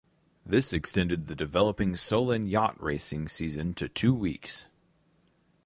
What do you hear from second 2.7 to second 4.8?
racing season to two weeks.